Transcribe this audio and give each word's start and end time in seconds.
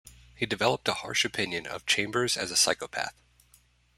He 0.33 0.47
developed 0.47 0.87
a 0.87 0.95
harsh 0.95 1.25
opinion 1.25 1.67
of 1.67 1.85
Chambers 1.85 2.35
as 2.35 2.49
a 2.49 2.57
psychopath. 2.57 3.13